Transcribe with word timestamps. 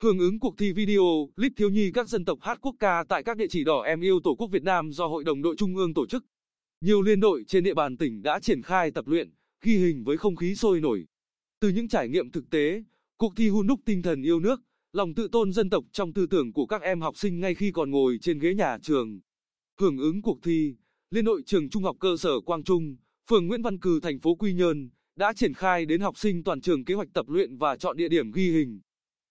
Hưởng 0.00 0.18
ứng 0.18 0.38
cuộc 0.38 0.58
thi 0.58 0.72
video 0.72 1.28
clip 1.36 1.52
thiếu 1.56 1.70
nhi 1.70 1.90
các 1.94 2.08
dân 2.08 2.24
tộc 2.24 2.38
hát 2.42 2.58
quốc 2.60 2.74
ca 2.78 3.04
tại 3.08 3.22
các 3.22 3.36
địa 3.36 3.46
chỉ 3.50 3.64
đỏ 3.64 3.82
Em 3.82 4.00
yêu 4.00 4.20
Tổ 4.24 4.34
quốc 4.34 4.50
Việt 4.50 4.62
Nam 4.62 4.92
do 4.92 5.06
Hội 5.06 5.24
đồng 5.24 5.42
đội 5.42 5.56
Trung 5.58 5.76
ương 5.76 5.94
tổ 5.94 6.06
chức. 6.06 6.24
Nhiều 6.80 7.02
liên 7.02 7.20
đội 7.20 7.44
trên 7.48 7.64
địa 7.64 7.74
bàn 7.74 7.96
tỉnh 7.96 8.22
đã 8.22 8.40
triển 8.40 8.62
khai 8.62 8.90
tập 8.90 9.06
luyện, 9.08 9.30
ghi 9.62 9.78
hình 9.78 10.04
với 10.04 10.16
không 10.16 10.36
khí 10.36 10.54
sôi 10.54 10.80
nổi. 10.80 11.06
Từ 11.60 11.68
những 11.68 11.88
trải 11.88 12.08
nghiệm 12.08 12.30
thực 12.30 12.50
tế, 12.50 12.82
cuộc 13.16 13.32
thi 13.36 13.48
hun 13.48 13.66
đúc 13.66 13.80
tinh 13.84 14.02
thần 14.02 14.22
yêu 14.22 14.40
nước, 14.40 14.60
lòng 14.92 15.14
tự 15.14 15.28
tôn 15.32 15.52
dân 15.52 15.70
tộc 15.70 15.84
trong 15.92 16.12
tư 16.12 16.26
tưởng 16.26 16.52
của 16.52 16.66
các 16.66 16.82
em 16.82 17.00
học 17.00 17.16
sinh 17.16 17.40
ngay 17.40 17.54
khi 17.54 17.72
còn 17.72 17.90
ngồi 17.90 18.18
trên 18.20 18.38
ghế 18.38 18.54
nhà 18.54 18.78
trường. 18.82 19.20
Hưởng 19.80 19.98
ứng 19.98 20.22
cuộc 20.22 20.38
thi, 20.42 20.76
Liên 21.10 21.24
đội 21.24 21.42
trường 21.46 21.68
Trung 21.68 21.82
học 21.82 21.96
cơ 22.00 22.16
sở 22.18 22.40
Quang 22.40 22.64
Trung, 22.64 22.96
phường 23.30 23.46
Nguyễn 23.46 23.62
Văn 23.62 23.78
Cừ 23.78 24.00
thành 24.02 24.18
phố 24.18 24.34
Quy 24.34 24.52
Nhơn 24.52 24.90
đã 25.16 25.32
triển 25.32 25.54
khai 25.54 25.86
đến 25.86 26.00
học 26.00 26.18
sinh 26.18 26.44
toàn 26.44 26.60
trường 26.60 26.84
kế 26.84 26.94
hoạch 26.94 27.08
tập 27.14 27.28
luyện 27.28 27.56
và 27.56 27.76
chọn 27.76 27.96
địa 27.96 28.08
điểm 28.08 28.32
ghi 28.32 28.50
hình. 28.50 28.80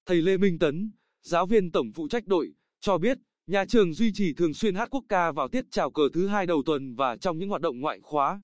Thầy 0.08 0.22
Lê 0.22 0.38
Minh 0.38 0.60
Tấn, 0.60 0.92
giáo 1.24 1.46
viên 1.46 1.72
tổng 1.72 1.92
phụ 1.92 2.08
trách 2.08 2.28
đội, 2.28 2.54
cho 2.82 2.98
biết, 2.98 3.18
nhà 3.48 3.66
trường 3.66 3.94
duy 3.94 4.12
trì 4.14 4.34
thường 4.34 4.54
xuyên 4.54 4.76
hát 4.76 4.90
quốc 4.92 5.04
ca 5.10 5.32
vào 5.32 5.48
tiết 5.48 5.66
chào 5.72 5.92
cờ 5.92 6.02
thứ 6.14 6.28
hai 6.28 6.46
đầu 6.46 6.64
tuần 6.66 6.96
và 6.96 7.18
trong 7.18 7.38
những 7.40 7.50
hoạt 7.50 7.62
động 7.62 7.80
ngoại 7.80 8.00
khóa. 8.02 8.42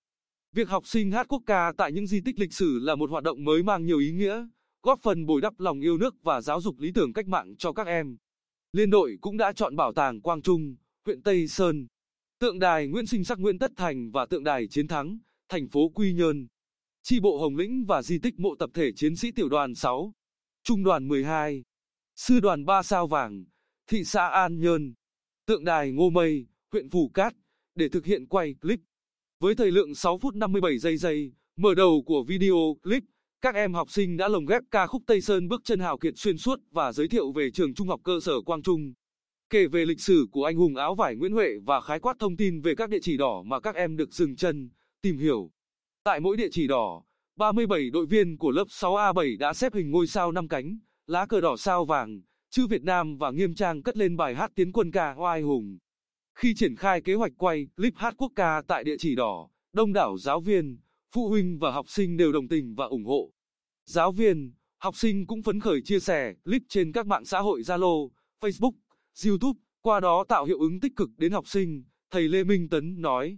Việc 0.56 0.70
học 0.70 0.88
sinh 0.88 1.12
hát 1.12 1.28
quốc 1.30 1.42
ca 1.46 1.74
tại 1.78 1.92
những 1.92 2.08
di 2.08 2.22
tích 2.22 2.40
lịch 2.40 2.54
sử 2.54 2.80
là 2.80 2.96
một 2.96 3.10
hoạt 3.10 3.24
động 3.24 3.44
mới 3.44 3.64
mang 3.64 3.86
nhiều 3.86 4.00
ý 4.00 4.12
nghĩa, 4.12 4.48
góp 4.84 5.00
phần 5.02 5.26
bồi 5.26 5.42
đắp 5.42 5.60
lòng 5.60 5.82
yêu 5.82 5.98
nước 5.98 6.16
và 6.24 6.42
giáo 6.42 6.62
dục 6.62 6.80
lý 6.80 6.92
tưởng 6.92 7.14
cách 7.14 7.28
mạng 7.28 7.56
cho 7.58 7.74
các 7.74 7.88
em. 7.88 8.18
Liên 8.74 8.90
đội 8.90 9.18
cũng 9.22 9.38
đã 9.38 9.54
chọn 9.54 9.76
bảo 9.76 9.94
tàng 9.94 10.22
Quang 10.22 10.42
Trung, 10.42 10.76
huyện 11.06 11.22
Tây 11.22 11.48
Sơn, 11.48 11.88
tượng 12.40 12.60
đài 12.60 12.88
Nguyễn 12.88 13.06
Sinh 13.06 13.24
Sắc 13.24 13.40
Nguyễn 13.40 13.60
Tất 13.60 13.72
Thành 13.78 14.12
và 14.12 14.26
tượng 14.26 14.44
đài 14.44 14.68
Chiến 14.68 14.88
Thắng, 14.88 15.20
thành 15.50 15.68
phố 15.68 15.90
Quy 15.90 16.14
Nhơn, 16.14 16.48
chi 17.04 17.20
bộ 17.20 17.38
Hồng 17.38 17.56
Lĩnh 17.56 17.86
và 17.86 18.02
di 18.02 18.20
tích 18.20 18.40
mộ 18.40 18.56
tập 18.56 18.70
thể 18.74 18.92
chiến 18.96 19.16
sĩ 19.16 19.32
tiểu 19.32 19.50
đoàn 19.50 19.76
6, 19.76 20.14
trung 20.64 20.84
đoàn 20.84 21.08
12, 21.08 21.64
sư 22.16 22.40
đoàn 22.40 22.66
3 22.66 22.84
sao 22.84 23.08
vàng, 23.08 23.46
thị 23.88 24.04
xã 24.04 24.28
An 24.28 24.60
Nhơn, 24.60 24.94
tượng 25.46 25.64
đài 25.64 25.92
Ngô 25.92 26.10
Mây, 26.10 26.48
huyện 26.72 26.90
Phù 26.90 27.12
Cát, 27.14 27.34
để 27.76 27.90
thực 27.90 28.06
hiện 28.06 28.28
quay 28.28 28.56
clip. 28.62 28.80
Với 29.40 29.56
thời 29.56 29.72
lượng 29.72 29.96
6 29.96 30.18
phút 30.18 30.36
57 30.36 30.78
giây 30.78 30.98
giây, 30.98 31.34
mở 31.58 31.76
đầu 31.76 32.04
của 32.06 32.24
video 32.28 32.76
clip, 32.84 33.04
các 33.42 33.56
em 33.56 33.74
học 33.74 33.92
sinh 33.92 34.18
đã 34.18 34.28
lồng 34.28 34.46
ghép 34.46 34.62
ca 34.72 34.88
khúc 34.88 35.04
Tây 35.08 35.22
Sơn 35.22 35.48
bước 35.48 35.62
chân 35.64 35.80
hào 35.80 35.98
kiệt 35.98 36.14
xuyên 36.18 36.38
suốt 36.38 36.60
và 36.72 36.92
giới 36.92 37.08
thiệu 37.08 37.32
về 37.32 37.52
trường 37.52 37.74
trung 37.74 37.88
học 37.88 38.02
cơ 38.04 38.20
sở 38.22 38.42
Quang 38.42 38.62
Trung. 38.62 38.94
Kể 39.50 39.68
về 39.68 39.86
lịch 39.86 40.02
sử 40.02 40.28
của 40.32 40.44
anh 40.44 40.56
hùng 40.56 40.76
áo 40.76 40.96
vải 40.96 41.16
Nguyễn 41.16 41.34
Huệ 41.34 41.50
và 41.66 41.82
khái 41.82 42.00
quát 42.00 42.16
thông 42.20 42.38
tin 42.38 42.62
về 42.62 42.76
các 42.76 42.90
địa 42.90 43.00
chỉ 43.02 43.18
đỏ 43.18 43.44
mà 43.46 43.60
các 43.60 43.76
em 43.76 43.98
được 43.98 44.14
dừng 44.14 44.36
chân, 44.36 44.70
tìm 45.02 45.18
hiểu. 45.18 45.52
Tại 46.04 46.20
mỗi 46.20 46.38
địa 46.38 46.50
chỉ 46.52 46.68
đỏ, 46.68 47.04
37 47.42 47.90
đội 47.90 48.06
viên 48.06 48.38
của 48.38 48.52
lớp 48.52 48.64
6A7 48.70 49.38
đã 49.38 49.54
xếp 49.54 49.74
hình 49.74 49.92
ngôi 49.92 50.08
sao 50.08 50.32
năm 50.32 50.48
cánh, 50.48 50.78
lá 51.08 51.26
cờ 51.26 51.42
đỏ 51.42 51.58
sao 51.58 51.86
vàng, 51.86 52.22
chữ 52.50 52.68
Việt 52.68 52.84
Nam 52.84 53.18
và 53.18 53.32
nghiêm 53.32 53.56
trang 53.56 53.84
cất 53.84 53.98
lên 53.98 54.18
bài 54.18 54.36
hát 54.36 54.52
tiến 54.56 54.72
quân 54.72 54.92
ca 54.92 55.16
oai 55.18 55.42
hùng. 55.42 55.78
Khi 56.36 56.54
triển 56.56 56.76
khai 56.76 57.02
kế 57.02 57.14
hoạch 57.14 57.32
quay 57.38 57.68
clip 57.76 57.94
hát 57.96 58.14
quốc 58.18 58.32
ca 58.36 58.62
tại 58.68 58.84
địa 58.84 58.96
chỉ 59.00 59.16
đỏ, 59.16 59.50
đông 59.74 59.94
đảo 59.94 60.18
giáo 60.18 60.40
viên, 60.40 60.80
phụ 61.12 61.30
huynh 61.30 61.60
và 61.60 61.72
học 61.72 61.86
sinh 61.90 62.18
đều 62.18 62.32
đồng 62.32 62.48
tình 62.48 62.76
và 62.76 62.86
ủng 62.86 63.06
hộ. 63.06 63.32
Giáo 63.86 64.12
viên, 64.12 64.54
học 64.78 64.96
sinh 64.96 65.28
cũng 65.28 65.44
phấn 65.44 65.60
khởi 65.60 65.82
chia 65.86 66.00
sẻ 66.00 66.34
clip 66.44 66.62
trên 66.70 66.92
các 66.92 67.08
mạng 67.08 67.26
xã 67.26 67.40
hội 67.40 67.62
Zalo, 67.62 68.10
Facebook, 68.42 68.74
YouTube, 69.26 69.60
qua 69.82 70.00
đó 70.00 70.24
tạo 70.30 70.46
hiệu 70.46 70.60
ứng 70.60 70.80
tích 70.80 70.96
cực 70.96 71.10
đến 71.18 71.32
học 71.32 71.48
sinh, 71.48 71.84
thầy 72.12 72.28
Lê 72.28 72.44
Minh 72.44 72.70
Tấn 72.70 73.02
nói. 73.02 73.38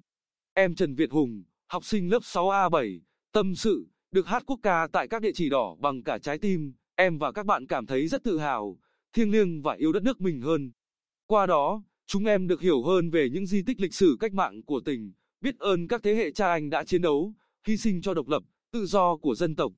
Em 0.54 0.76
Trần 0.76 0.96
Việt 0.96 1.12
Hùng, 1.12 1.44
học 1.68 1.86
sinh 1.86 2.10
lớp 2.10 2.22
6A7, 2.22 3.00
tâm 3.32 3.56
sự, 3.56 3.88
được 4.14 4.28
hát 4.28 4.44
quốc 4.46 4.60
ca 4.64 4.88
tại 4.92 5.08
các 5.08 5.22
địa 5.22 5.32
chỉ 5.34 5.50
đỏ 5.50 5.76
bằng 5.80 6.04
cả 6.04 6.18
trái 6.18 6.38
tim, 6.38 6.74
em 6.96 7.18
và 7.18 7.32
các 7.32 7.46
bạn 7.46 7.68
cảm 7.68 7.86
thấy 7.86 8.08
rất 8.08 8.24
tự 8.24 8.40
hào, 8.40 8.78
thiêng 9.14 9.32
liêng 9.32 9.62
và 9.62 9.74
yêu 9.74 9.92
đất 9.92 10.04
nước 10.04 10.22
mình 10.22 10.42
hơn. 10.42 10.72
Qua 11.28 11.46
đó, 11.46 11.84
chúng 12.08 12.26
em 12.26 12.48
được 12.48 12.62
hiểu 12.62 12.84
hơn 12.84 13.10
về 13.10 13.30
những 13.32 13.46
di 13.46 13.62
tích 13.62 13.80
lịch 13.80 13.94
sử 13.94 14.18
cách 14.20 14.34
mạng 14.34 14.64
của 14.64 14.82
tỉnh, 14.86 15.14
biết 15.42 15.60
ơn 15.60 15.88
các 15.88 16.04
thế 16.04 16.16
hệ 16.16 16.32
cha 16.32 16.52
anh 16.52 16.70
đã 16.70 16.84
chiến 16.84 17.02
đấu, 17.02 17.34
hy 17.68 17.78
sinh 17.78 18.02
cho 18.02 18.14
độc 18.14 18.28
lập, 18.28 18.44
tự 18.72 18.86
do 18.86 19.18
của 19.18 19.36
dân 19.36 19.56
tộc. 19.56 19.72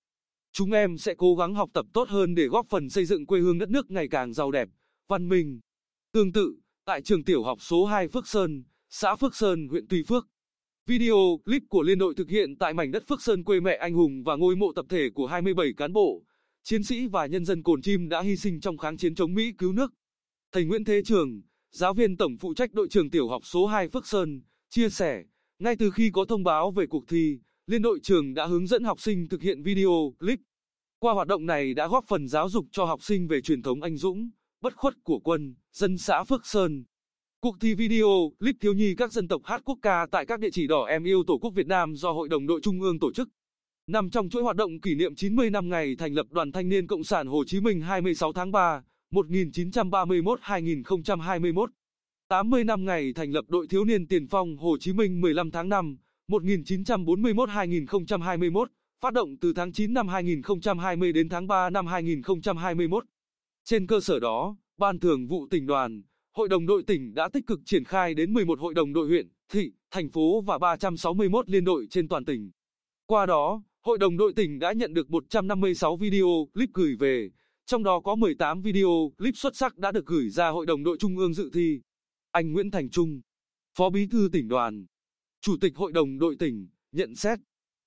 Chúng 0.51 0.72
em 0.72 0.97
sẽ 0.97 1.13
cố 1.18 1.35
gắng 1.35 1.56
học 1.56 1.69
tập 1.74 1.85
tốt 1.94 2.09
hơn 2.09 2.35
để 2.35 2.45
góp 2.45 2.68
phần 2.69 2.90
xây 2.90 3.06
dựng 3.06 3.25
quê 3.25 3.40
hương 3.40 3.57
đất 3.57 3.69
nước 3.69 3.91
ngày 3.91 4.07
càng 4.07 4.34
giàu 4.34 4.51
đẹp, 4.51 4.69
văn 5.07 5.29
minh. 5.29 5.59
Tương 6.12 6.31
tự, 6.31 6.56
tại 6.85 7.01
trường 7.01 7.24
tiểu 7.24 7.44
học 7.44 7.57
số 7.62 7.85
2 7.85 8.07
Phước 8.07 8.28
Sơn, 8.28 8.63
xã 8.90 9.16
Phước 9.16 9.35
Sơn, 9.35 9.68
huyện 9.68 9.85
Tuy 9.90 10.03
Phước, 10.03 10.28
Video 10.88 11.40
clip 11.46 11.63
của 11.69 11.84
liên 11.84 11.97
đội 11.97 12.13
thực 12.16 12.29
hiện 12.29 12.56
tại 12.57 12.73
mảnh 12.73 12.91
đất 12.91 13.03
Phước 13.07 13.22
Sơn 13.22 13.44
quê 13.44 13.59
mẹ 13.59 13.75
anh 13.75 13.94
hùng 13.94 14.23
và 14.23 14.35
ngôi 14.35 14.56
mộ 14.56 14.73
tập 14.73 14.85
thể 14.90 15.09
của 15.13 15.28
27 15.28 15.73
cán 15.78 15.94
bộ, 15.94 16.23
chiến 16.63 16.84
sĩ 16.84 17.07
và 17.07 17.25
nhân 17.25 17.46
dân 17.46 17.63
Cồn 17.63 17.81
Chim 17.81 18.09
đã 18.09 18.22
hy 18.22 18.35
sinh 18.35 18.59
trong 18.62 18.78
kháng 18.78 18.97
chiến 18.97 19.16
chống 19.16 19.34
Mỹ 19.34 19.51
cứu 19.57 19.74
nước. 19.74 19.94
Thầy 20.51 20.66
Nguyễn 20.66 20.84
Thế 20.84 21.01
Trường, 21.06 21.41
giáo 21.72 21.94
viên 21.94 22.18
tổng 22.18 22.38
phụ 22.38 22.53
trách 22.53 22.74
đội 22.74 22.88
trường 22.90 23.09
tiểu 23.09 23.28
học 23.28 23.41
số 23.45 23.66
2 23.66 23.88
Phước 23.88 24.07
Sơn, 24.07 24.41
chia 24.69 24.90
sẻ, 24.90 25.24
ngay 25.59 25.75
từ 25.75 25.91
khi 25.91 26.09
có 26.13 26.25
thông 26.25 26.44
báo 26.44 26.72
về 26.72 26.85
cuộc 26.88 27.03
thi, 27.07 27.40
liên 27.68 27.81
đội 27.81 28.00
trường 28.03 28.34
đã 28.34 28.45
hướng 28.45 28.68
dẫn 28.68 28.84
học 28.84 29.01
sinh 29.01 29.28
thực 29.29 29.41
hiện 29.41 29.63
video 29.63 30.13
clip. 30.19 30.40
Qua 31.00 31.13
hoạt 31.13 31.28
động 31.28 31.45
này 31.45 31.74
đã 31.74 31.88
góp 31.88 32.06
phần 32.07 32.28
giáo 32.28 32.50
dục 32.50 32.66
cho 32.72 32.85
học 32.85 33.03
sinh 33.03 33.28
về 33.28 33.41
truyền 33.41 33.62
thống 33.62 33.81
anh 33.81 33.97
dũng, 33.97 34.29
bất 34.62 34.75
khuất 34.75 34.94
của 35.03 35.19
quân, 35.19 35.56
dân 35.72 35.97
xã 35.97 36.24
Phước 36.24 36.45
Sơn. 36.45 36.85
Cuộc 37.45 37.59
thi 37.59 37.73
video, 37.73 38.31
clip 38.39 38.56
thiếu 38.61 38.73
nhi 38.73 38.95
các 38.97 39.11
dân 39.11 39.28
tộc 39.28 39.41
hát 39.45 39.61
quốc 39.66 39.79
ca 39.81 40.06
tại 40.11 40.25
các 40.25 40.39
địa 40.39 40.50
chỉ 40.51 40.67
đỏ 40.67 40.85
Em 40.85 41.03
yêu 41.03 41.23
Tổ 41.28 41.38
quốc 41.38 41.51
Việt 41.51 41.67
Nam 41.67 41.95
do 41.95 42.11
Hội 42.11 42.29
đồng 42.29 42.47
đội 42.47 42.59
Trung 42.63 42.81
ương 42.81 43.00
tổ 43.00 43.13
chức. 43.13 43.29
Nằm 43.88 44.09
trong 44.09 44.29
chuỗi 44.29 44.44
hoạt 44.44 44.56
động 44.56 44.79
kỷ 44.81 44.95
niệm 44.95 45.16
90 45.16 45.50
năm 45.50 45.69
ngày 45.69 45.95
thành 45.95 46.13
lập 46.13 46.25
Đoàn 46.29 46.51
Thanh 46.51 46.69
niên 46.69 46.88
Cộng 46.88 47.03
sản 47.03 47.28
Hồ 47.28 47.44
Chí 47.47 47.59
Minh 47.59 47.81
26 47.81 48.33
tháng 48.33 48.51
3, 48.51 48.81
1931-2021. 49.11 51.67
80 52.28 52.63
năm 52.63 52.85
ngày 52.85 53.13
thành 53.16 53.31
lập 53.31 53.45
Đội 53.47 53.67
Thiếu 53.67 53.85
niên 53.85 54.07
Tiền 54.07 54.27
phong 54.27 54.57
Hồ 54.57 54.77
Chí 54.79 54.94
Minh 54.94 55.22
15 55.22 55.51
tháng 55.51 55.69
5, 55.69 55.97
1941-2021, 56.27 58.66
phát 59.01 59.13
động 59.13 59.38
từ 59.41 59.53
tháng 59.53 59.73
9 59.73 59.94
năm 59.94 60.07
2020 60.07 61.13
đến 61.13 61.29
tháng 61.29 61.47
3 61.47 61.69
năm 61.69 61.88
2021. 61.88 63.06
Trên 63.66 63.88
cơ 63.88 64.00
sở 64.00 64.19
đó, 64.19 64.56
Ban 64.77 65.00
Thường 65.00 65.27
vụ 65.27 65.47
tỉnh 65.50 65.66
đoàn, 65.66 66.01
Hội 66.38 66.50
đồng 66.50 66.66
đội 66.66 66.84
tỉnh 66.84 67.13
đã 67.13 67.29
tích 67.29 67.47
cực 67.47 67.59
triển 67.66 67.84
khai 67.84 68.13
đến 68.13 68.34
11 68.34 68.59
hội 68.59 68.73
đồng 68.73 68.94
đội 68.94 69.07
huyện, 69.07 69.28
thị, 69.50 69.72
thành 69.91 70.09
phố 70.09 70.41
và 70.41 70.57
361 70.57 71.50
liên 71.50 71.66
đội 71.66 71.88
trên 71.90 72.07
toàn 72.07 72.25
tỉnh. 72.25 72.51
Qua 73.06 73.25
đó, 73.25 73.63
Hội 73.81 73.97
đồng 73.97 74.18
đội 74.18 74.34
tỉnh 74.34 74.59
đã 74.59 74.74
nhận 74.74 74.94
được 74.94 75.09
156 75.09 75.97
video 75.97 76.28
clip 76.53 76.69
gửi 76.74 76.95
về, 76.95 77.29
trong 77.66 77.84
đó 77.84 78.00
có 78.00 78.16
18 78.16 78.62
video 78.62 79.12
clip 79.18 79.38
xuất 79.38 79.56
sắc 79.56 79.78
đã 79.78 79.91
được 79.91 80.06
gửi 80.06 80.29
ra 80.29 80.50
Hội 80.50 80.66
đồng 80.66 80.84
đội 80.84 80.97
Trung 81.00 81.18
ương 81.18 81.34
dự 81.34 81.50
thi. 81.53 81.81
Anh 82.31 82.53
Nguyễn 82.53 82.72
Thành 82.72 82.90
Trung, 82.90 83.22
Phó 83.78 83.90
Bí 83.90 84.07
thư 84.07 84.29
tỉnh 84.31 84.47
đoàn, 84.47 84.85
Chủ 85.41 85.56
tịch 85.62 85.75
Hội 85.75 85.91
đồng 85.91 86.19
đội 86.19 86.35
tỉnh, 86.40 86.68
nhận 86.91 87.16
xét. 87.16 87.40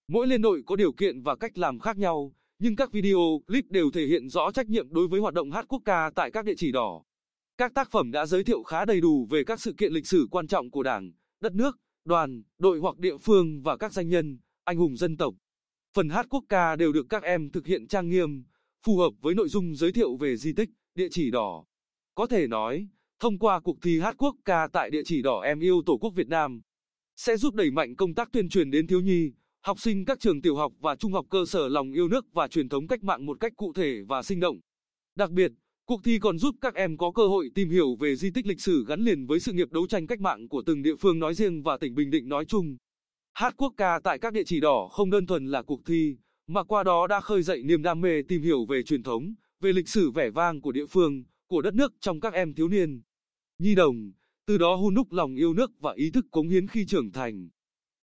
Mỗi 0.08 0.26
liên 0.26 0.42
đội 0.42 0.62
có 0.66 0.76
điều 0.76 0.92
kiện 0.92 1.22
và 1.22 1.37
cách 1.37 1.58
làm 1.58 1.78
khác 1.78 1.98
nhau, 1.98 2.32
nhưng 2.58 2.76
các 2.76 2.92
video 2.92 3.41
clip 3.47 3.64
đều 3.70 3.91
thể 3.91 4.06
hiện 4.06 4.28
rõ 4.28 4.50
trách 4.50 4.69
nhiệm 4.69 4.92
đối 4.92 5.08
với 5.08 5.20
hoạt 5.20 5.34
động 5.34 5.50
hát 5.50 5.64
quốc 5.69 5.82
ca 5.84 6.10
tại 6.14 6.31
các 6.31 6.44
địa 6.44 6.54
chỉ 6.56 6.72
đỏ. 6.72 7.03
Các 7.58 7.74
tác 7.74 7.91
phẩm 7.91 8.10
đã 8.10 8.26
giới 8.26 8.44
thiệu 8.44 8.62
khá 8.62 8.84
đầy 8.84 9.00
đủ 9.00 9.26
về 9.30 9.44
các 9.44 9.60
sự 9.60 9.74
kiện 9.78 9.92
lịch 9.92 10.06
sử 10.06 10.26
quan 10.30 10.46
trọng 10.46 10.70
của 10.70 10.82
Đảng, 10.82 11.12
đất 11.41 11.54
nước, 11.54 11.76
đoàn, 12.04 12.42
đội 12.58 12.78
hoặc 12.78 12.98
địa 12.98 13.16
phương 13.16 13.62
và 13.62 13.76
các 13.76 13.92
danh 13.92 14.08
nhân, 14.08 14.38
anh 14.64 14.76
hùng 14.76 14.96
dân 14.96 15.16
tộc. 15.16 15.34
Phần 15.94 16.08
hát 16.08 16.26
quốc 16.30 16.44
ca 16.48 16.76
đều 16.76 16.92
được 16.92 17.06
các 17.08 17.22
em 17.22 17.50
thực 17.50 17.66
hiện 17.66 17.88
trang 17.88 18.08
nghiêm, 18.08 18.44
phù 18.82 18.98
hợp 18.98 19.10
với 19.20 19.34
nội 19.34 19.48
dung 19.48 19.74
giới 19.74 19.92
thiệu 19.92 20.16
về 20.16 20.36
di 20.36 20.52
tích, 20.52 20.69
địa 20.94 21.08
chỉ 21.10 21.30
đỏ. 21.30 21.64
Có 22.14 22.26
thể 22.26 22.46
nói, 22.46 22.88
thông 23.20 23.38
qua 23.38 23.60
cuộc 23.60 23.76
thi 23.82 24.00
hát 24.00 24.14
quốc 24.19 24.36
ca 24.44 24.69
tại 24.72 24.90
địa 24.90 25.02
chỉ 25.04 25.22
đỏ 25.22 25.40
Em 25.40 25.60
yêu 25.60 25.82
Tổ 25.86 25.98
quốc 25.98 26.10
Việt 26.14 26.28
Nam, 26.28 26.60
sẽ 27.16 27.37
giúp 27.37 27.54
đẩy 27.54 27.70
mạnh 27.70 27.96
công 27.96 28.14
tác 28.14 28.32
tuyên 28.32 28.49
truyền 28.49 28.70
đến 28.70 28.87
thiếu 28.87 29.00
nhi, 29.00 29.32
học 29.61 29.81
sinh 29.81 30.04
các 30.04 30.20
trường 30.20 30.43
tiểu 30.43 30.56
học 30.56 30.72
và 30.81 30.96
trung 30.96 31.12
học 31.12 31.26
cơ 31.31 31.44
sở 31.46 31.69
lòng 31.69 31.93
yêu 31.93 32.08
nước 32.08 32.26
và 32.32 32.49
truyền 32.49 32.69
thống 32.69 32.87
cách 32.87 33.04
mạng 33.04 33.26
một 33.26 33.40
cách 33.40 33.52
cụ 33.56 33.72
thể 33.72 34.02
và 34.08 34.22
sinh 34.22 34.40
động. 34.40 34.61
Đặc 35.16 35.31
biệt, 35.31 35.52
Cuộc 35.88 36.05
thi 36.05 36.19
còn 36.19 36.38
giúp 36.38 36.55
các 36.61 36.75
em 36.75 36.96
có 36.96 37.11
cơ 37.11 37.26
hội 37.26 37.50
tìm 37.55 37.70
hiểu 37.70 37.94
về 37.94 38.17
di 38.17 38.31
tích 38.31 38.46
lịch 38.46 38.61
sử 38.61 38.85
gắn 38.88 39.00
liền 39.00 39.26
với 39.26 39.40
sự 39.40 39.52
nghiệp 39.52 39.73
đấu 39.73 39.87
tranh 39.87 40.06
cách 40.06 40.20
mạng 40.20 40.49
của 40.49 40.62
từng 40.67 40.82
địa 40.82 40.96
phương 40.96 41.19
nói 41.19 41.35
riêng 41.35 41.62
và 41.62 41.76
tỉnh 41.76 41.94
Bình 41.94 42.11
Định 42.11 42.29
nói 42.29 42.44
chung. 42.44 42.76
Hát 43.32 43.55
quốc 43.56 43.75
ca 43.76 44.00
tại 44.05 44.19
các 44.19 44.32
địa 44.32 44.43
chỉ 44.46 44.61
đỏ 44.61 44.88
không 44.93 45.11
đơn 45.11 45.26
thuần 45.26 45.46
là 45.46 45.62
cuộc 45.62 45.81
thi, 45.87 46.17
mà 46.46 46.64
qua 46.64 46.85
đó 46.85 47.06
đã 47.06 47.20
khơi 47.20 47.43
dậy 47.43 47.62
niềm 47.62 47.82
đam 47.82 48.00
mê 48.00 48.23
tìm 48.23 48.43
hiểu 48.43 48.67
về 48.67 48.82
truyền 48.82 49.02
thống, 49.02 49.35
về 49.61 49.73
lịch 49.73 49.88
sử 49.88 50.11
vẻ 50.11 50.31
vang 50.31 50.61
của 50.61 50.73
địa 50.73 50.87
phương, 50.87 51.25
của 51.46 51.62
đất 51.62 51.75
nước 51.75 51.93
trong 52.00 52.20
các 52.20 52.32
em 52.32 52.55
thiếu 52.55 52.69
niên. 52.69 53.02
Nhi 53.58 53.75
đồng, 53.75 54.12
từ 54.46 54.58
đó 54.58 54.75
hun 54.75 54.94
đúc 54.94 55.12
lòng 55.12 55.35
yêu 55.35 55.55
nước 55.55 55.70
và 55.81 55.93
ý 55.96 56.11
thức 56.11 56.26
cống 56.31 56.49
hiến 56.49 56.67
khi 56.67 56.87
trưởng 56.87 57.12
thành. 57.12 57.49